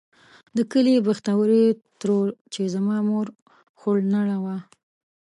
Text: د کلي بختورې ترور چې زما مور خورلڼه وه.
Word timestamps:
د 0.55 0.57
کلي 0.71 0.95
بختورې 1.07 1.63
ترور 1.99 2.27
چې 2.53 2.61
زما 2.75 2.97
مور 3.09 3.27
خورلڼه 3.79 4.35
وه. 4.43 4.57